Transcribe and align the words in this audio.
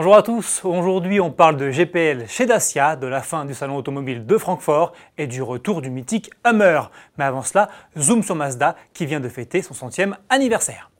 Bonjour 0.00 0.16
à 0.16 0.22
tous, 0.22 0.62
aujourd'hui 0.64 1.20
on 1.20 1.30
parle 1.30 1.58
de 1.58 1.68
GPL 1.68 2.26
chez 2.26 2.46
Dacia, 2.46 2.96
de 2.96 3.06
la 3.06 3.20
fin 3.20 3.44
du 3.44 3.52
salon 3.52 3.76
automobile 3.76 4.24
de 4.24 4.38
Francfort 4.38 4.94
et 5.18 5.26
du 5.26 5.42
retour 5.42 5.82
du 5.82 5.90
mythique 5.90 6.30
Hummer. 6.42 6.90
Mais 7.18 7.24
avant 7.26 7.42
cela, 7.42 7.68
zoom 7.98 8.22
sur 8.22 8.34
Mazda 8.34 8.76
qui 8.94 9.04
vient 9.04 9.20
de 9.20 9.28
fêter 9.28 9.60
son 9.60 9.74
centième 9.74 10.16
anniversaire. 10.30 10.90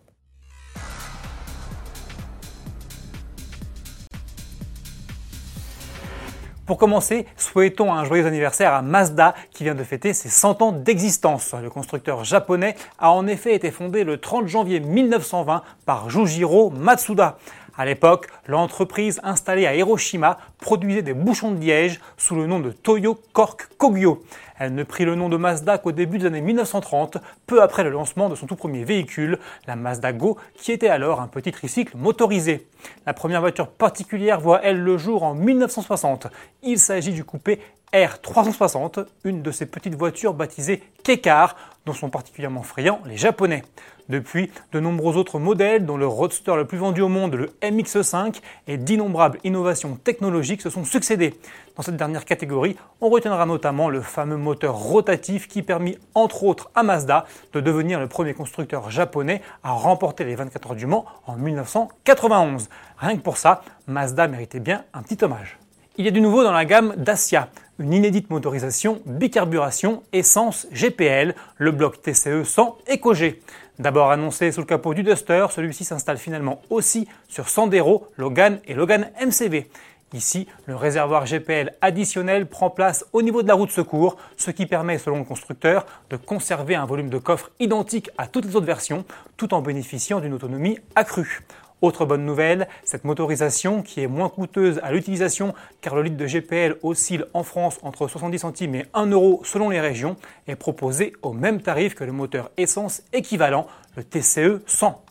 Pour 6.71 6.79
commencer, 6.79 7.27
souhaitons 7.37 7.93
un 7.93 8.05
joyeux 8.05 8.27
anniversaire 8.27 8.73
à 8.75 8.81
Mazda 8.81 9.35
qui 9.51 9.65
vient 9.65 9.75
de 9.75 9.83
fêter 9.83 10.13
ses 10.13 10.29
100 10.29 10.63
ans 10.63 10.71
d'existence. 10.71 11.53
Le 11.61 11.69
constructeur 11.69 12.23
japonais 12.23 12.77
a 13.01 13.11
en 13.11 13.27
effet 13.27 13.57
été 13.57 13.73
fondé 13.73 14.05
le 14.05 14.19
30 14.19 14.47
janvier 14.47 14.79
1920 14.79 15.63
par 15.85 16.11
Jujiro 16.11 16.71
Matsuda. 16.71 17.39
À 17.77 17.85
l'époque, 17.85 18.29
l'entreprise 18.47 19.21
installée 19.23 19.67
à 19.67 19.75
Hiroshima 19.75 20.39
produisait 20.59 21.03
des 21.03 21.15
bouchons 21.15 21.53
de 21.53 21.61
liège 21.61 22.01
sous 22.17 22.35
le 22.35 22.47
nom 22.47 22.61
de 22.61 22.71
Toyo 22.71 23.19
Cork 23.33 23.69
Kogyo. 23.79 24.23
Elle 24.59 24.75
ne 24.75 24.83
prit 24.83 25.07
le 25.07 25.15
nom 25.15 25.31
de 25.31 25.39
Mazda 25.39 25.79
qu'au 25.79 25.93
début 25.93 26.19
des 26.19 26.27
années 26.27 26.43
1930, 26.43 27.17
peu 27.47 27.63
après 27.63 27.83
le 27.83 27.89
lancement 27.89 28.29
de 28.29 28.35
son 28.35 28.47
tout 28.47 28.57
premier 28.57 28.85
véhicule, 28.85 29.39
la 29.67 29.75
Mazda 29.75 30.13
Go, 30.13 30.37
qui 30.55 30.73
était 30.73 30.89
alors 30.89 31.21
un 31.21 31.29
petit 31.29 31.51
tricycle 31.51 31.97
motorisé. 31.97 32.67
La 33.07 33.15
première 33.15 33.41
voiture 33.41 33.69
particulière 33.69 34.39
voit 34.39 34.61
elle 34.63 34.81
le 34.81 34.99
jour 34.99 35.23
en 35.23 35.35
1960. 35.35 36.27
Il 36.63 36.79
s'agit 36.79 37.13
du 37.13 37.25
coupé 37.25 37.61
R360, 37.93 39.05
une 39.25 39.43
de 39.43 39.51
ces 39.51 39.67
petites 39.67 39.95
voitures 39.95 40.35
baptisées 40.35 40.83
Kekar, 41.03 41.57
dont 41.87 41.93
sont 41.93 42.11
particulièrement 42.11 42.63
friands 42.63 43.01
les 43.07 43.17
Japonais. 43.17 43.65
Depuis, 44.09 44.51
de 44.73 44.81
nombreux 44.81 45.17
autres 45.17 45.39
modèles, 45.39 45.87
dont 45.87 45.97
le 45.97 46.07
roadster 46.07 46.57
le 46.57 46.65
plus 46.65 46.79
vendu 46.79 47.01
au 47.01 47.09
monde, 47.09 47.35
le 47.35 47.47
MX5, 47.63 48.41
et 48.67 48.77
d'innombrables 48.77 49.39
innovations 49.45 49.95
technologiques 49.95 50.63
se 50.63 50.71
sont 50.71 50.85
succédées. 50.85 51.35
Dans 51.77 51.83
cette 51.83 51.97
dernière 51.97 52.25
catégorie, 52.25 52.77
on 53.01 53.09
retiendra 53.09 53.47
notamment 53.47 53.89
le 53.89 54.01
fameux 54.01 54.37
moteur 54.37 54.75
rotatif 54.77 55.47
qui 55.47 55.63
permit 55.63 55.97
entre 56.15 56.43
autres 56.43 56.71
à 56.75 56.83
Mazda 56.83 57.25
de 57.53 57.61
devenir 57.61 58.01
le 58.01 58.09
premier 58.09 58.35
constructeur 58.35 58.91
japonais 58.91 59.43
à 59.63 59.71
remporter 59.73 60.25
les 60.25 60.35
24 60.35 60.71
heures 60.71 60.77
du 60.77 60.87
Mans 60.87 61.05
en 61.27 61.37
1991. 61.37 62.69
Rien 62.99 63.17
que 63.17 63.23
pour 63.23 63.37
ça, 63.37 63.63
Mazda 63.87 64.27
méritait 64.27 64.61
bien 64.61 64.85
un 64.93 65.03
petit 65.03 65.25
hommage. 65.25 65.57
Il 65.99 66.05
y 66.05 66.09
a 66.09 66.13
du 66.13 66.21
nouveau 66.21 66.45
dans 66.45 66.53
la 66.53 66.65
gamme 66.65 66.95
Dacia, 66.97 67.49
une 67.81 67.93
inédite 67.93 68.31
motorisation 68.31 69.03
bicarburation 69.07 70.05
essence 70.13 70.69
GPL, 70.73 71.35
le 71.57 71.73
bloc 71.73 72.01
TCE 72.01 72.45
100 72.45 72.79
EcoG. 72.95 73.39
D'abord 73.81 74.13
annoncé 74.13 74.53
sous 74.53 74.61
le 74.61 74.67
capot 74.67 74.95
du 74.95 75.03
Duster, 75.03 75.47
celui-ci 75.51 75.85
s'installe 75.85 76.19
finalement 76.19 76.63
aussi 76.71 77.09
sur 77.29 77.49
Sandero, 77.49 78.07
Logan 78.19 78.61
et 78.67 78.75
Logan 78.75 79.11
MCV. 79.21 79.69
Ici, 80.15 80.47
le 80.67 80.77
réservoir 80.77 81.27
GPL 81.27 81.73
additionnel 81.81 82.47
prend 82.47 82.71
place 82.71 83.05
au 83.13 83.21
niveau 83.21 83.43
de 83.43 83.49
la 83.49 83.55
roue 83.55 83.67
de 83.67 83.73
secours, 83.73 84.17
ce 84.37 84.53
qui 84.53 84.67
permet, 84.67 84.97
selon 84.97 85.19
le 85.19 85.25
constructeur, 85.25 85.87
de 86.09 86.17
conserver 86.17 86.77
un 86.77 86.87
volume 86.87 87.11
de 87.11 87.19
coffre 87.19 87.51
identique 87.59 88.11
à 88.17 88.29
toutes 88.29 88.45
les 88.45 88.55
autres 88.55 88.67
versions, 88.67 89.05
tout 89.37 89.55
en 89.55 89.61
bénéficiant 89.61 90.21
d'une 90.21 90.35
autonomie 90.35 90.79
accrue. 90.95 91.43
Autre 91.83 92.05
bonne 92.05 92.27
nouvelle, 92.27 92.69
cette 92.85 93.05
motorisation 93.05 93.83
qui 93.83 94.03
est 94.03 94.07
moins 94.07 94.29
coûteuse 94.29 94.81
à 94.83 94.93
l'utilisation 94.93 95.55
car 95.81 95.95
le 95.95 96.03
litre 96.03 96.19
de 96.19 96.27
GPL 96.27 96.77
oscille 96.83 97.25
en 97.33 97.43
France 97.43 97.79
entre 97.83 98.07
70 98.07 98.39
centimes 98.39 98.75
et 98.75 98.87
1 98.93 99.07
euro 99.07 99.41
selon 99.45 99.71
les 99.71 99.81
régions 99.81 100.17
est 100.47 100.57
proposée 100.57 101.15
au 101.23 101.33
même 101.33 101.63
tarif 101.63 101.95
que 101.95 102.05
le 102.05 102.13
moteur 102.13 102.51
essence 102.59 103.03
équivalent, 103.15 103.67
le 103.97 104.05
TCE 104.05 104.61
100. 104.67 105.03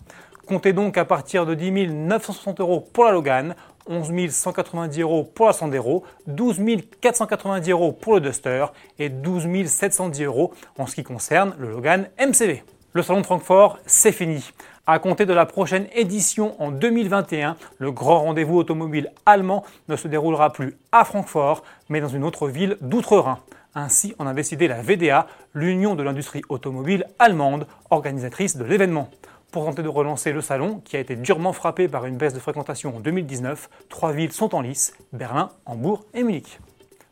Comptez 0.46 0.74
donc 0.74 0.98
à 1.00 1.06
partir 1.06 1.48
de 1.48 1.56
10 1.56 1.88
960 1.88 2.60
euros 2.60 2.82
pour 2.82 3.06
la 3.06 3.14
Logan, 3.14 3.56
11 3.88 4.30
190 4.30 5.02
euros 5.02 5.24
pour 5.24 5.48
la 5.48 5.54
Sandero, 5.54 6.04
12 6.28 6.60
490 7.02 7.72
euros 7.72 7.92
pour 7.94 8.14
le 8.14 8.22
Duster 8.22 8.68
et 9.00 9.10
12 9.10 9.66
710 9.66 10.24
euros 10.24 10.54
en 10.78 10.86
ce 10.86 10.94
qui 10.94 11.04
concerne 11.04 11.56
le 11.58 11.72
Logan 11.72 12.10
MCV. 12.20 12.64
Le 12.94 13.04
salon 13.04 13.22
de 13.22 13.26
Francfort, 13.26 13.80
c'est 13.86 14.12
fini. 14.12 14.52
À 14.92 14.98
compter 14.98 15.28
de 15.28 15.34
la 15.34 15.46
prochaine 15.46 15.86
édition 15.94 16.60
en 16.60 16.72
2021, 16.72 17.58
le 17.78 17.92
grand 17.92 18.22
rendez-vous 18.22 18.58
automobile 18.58 19.12
allemand 19.28 19.64
ne 19.88 19.96
se 19.96 20.08
déroulera 20.08 20.52
plus 20.52 20.78
à 20.92 21.06
Francfort, 21.06 21.62
mais 21.90 22.02
dans 22.02 22.08
une 22.08 22.24
autre 22.24 22.48
ville 22.48 22.76
d'outre-Rhin. 22.82 23.38
Ainsi 23.76 24.16
en 24.18 24.26
a 24.26 24.34
décidé 24.34 24.68
la 24.68 24.82
VDA, 24.82 25.28
l'Union 25.54 25.94
de 25.94 26.02
l'industrie 26.02 26.42
automobile 26.50 27.06
allemande, 27.20 27.68
organisatrice 27.92 28.58
de 28.58 28.64
l'événement. 28.64 29.12
Pour 29.52 29.66
tenter 29.66 29.84
de 29.84 29.90
relancer 29.90 30.32
le 30.32 30.42
salon, 30.42 30.82
qui 30.84 30.98
a 30.98 31.00
été 31.00 31.16
durement 31.16 31.54
frappé 31.54 31.88
par 31.88 32.08
une 32.08 32.18
baisse 32.18 32.34
de 32.34 32.40
fréquentation 32.40 32.96
en 32.96 33.00
2019, 33.00 33.70
trois 33.90 34.12
villes 34.12 34.32
sont 34.32 34.56
en 34.56 34.62
lice, 34.62 34.96
Berlin, 35.14 35.52
Hambourg 35.68 36.04
et 36.16 36.24
Munich. 36.24 36.60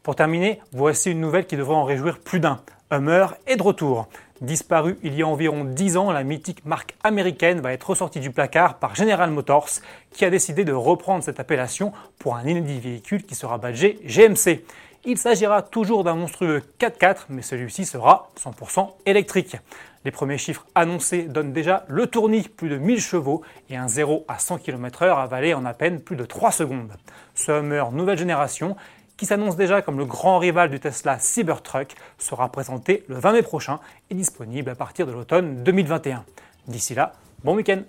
Pour 0.01 0.15
terminer, 0.15 0.61
voici 0.71 1.11
une 1.11 1.21
nouvelle 1.21 1.45
qui 1.45 1.57
devrait 1.57 1.75
en 1.75 1.83
réjouir 1.83 2.17
plus 2.17 2.39
d'un. 2.39 2.59
Hummer 2.89 3.27
est 3.45 3.57
de 3.57 3.63
retour. 3.63 4.07
Disparue 4.41 4.97
il 5.01 5.15
y 5.15 5.23
a 5.23 5.27
environ 5.27 5.63
10 5.63 5.97
ans, 5.97 6.11
la 6.11 6.23
mythique 6.23 6.63
marque 6.63 6.95
américaine 7.03 7.59
va 7.59 7.73
être 7.73 7.89
ressortie 7.89 8.19
du 8.19 8.29
placard 8.29 8.75
par 8.75 8.93
General 8.93 9.31
Motors, 9.31 9.69
qui 10.11 10.25
a 10.25 10.29
décidé 10.29 10.63
de 10.63 10.73
reprendre 10.73 11.23
cette 11.23 11.39
appellation 11.39 11.91
pour 12.19 12.35
un 12.35 12.45
inédit 12.45 12.79
véhicule 12.79 13.23
qui 13.23 13.33
sera 13.33 13.57
badgé 13.57 13.99
GMC. 14.05 14.63
Il 15.05 15.17
s'agira 15.17 15.63
toujours 15.63 16.03
d'un 16.03 16.15
monstrueux 16.15 16.61
4x4, 16.79 17.25
mais 17.29 17.41
celui-ci 17.41 17.85
sera 17.85 18.29
100% 18.39 18.89
électrique. 19.05 19.57
Les 20.05 20.11
premiers 20.11 20.37
chiffres 20.37 20.65
annoncés 20.75 21.23
donnent 21.23 21.53
déjà 21.53 21.85
le 21.87 22.05
tournis, 22.05 22.43
plus 22.43 22.69
de 22.69 22.77
1000 22.77 23.01
chevaux, 23.01 23.41
et 23.69 23.75
un 23.75 23.87
0 23.87 24.25
à 24.27 24.37
100 24.37 24.59
km/h 24.59 25.17
avalé 25.17 25.53
en 25.53 25.65
à 25.65 25.73
peine 25.73 25.99
plus 25.99 26.15
de 26.15 26.25
3 26.25 26.51
secondes. 26.51 26.91
Ce 27.33 27.51
Hummer 27.51 27.85
nouvelle 27.91 28.17
génération 28.17 28.75
qui 29.17 29.25
s'annonce 29.25 29.55
déjà 29.55 29.81
comme 29.81 29.97
le 29.97 30.05
grand 30.05 30.37
rival 30.37 30.69
du 30.69 30.79
Tesla 30.79 31.19
Cybertruck, 31.19 31.95
sera 32.17 32.49
présenté 32.49 33.03
le 33.07 33.15
20 33.15 33.33
mai 33.33 33.41
prochain 33.41 33.79
et 34.09 34.15
disponible 34.15 34.69
à 34.69 34.75
partir 34.75 35.05
de 35.05 35.11
l'automne 35.11 35.63
2021. 35.63 36.23
D'ici 36.67 36.93
là, 36.93 37.13
bon 37.43 37.55
week-end 37.55 37.81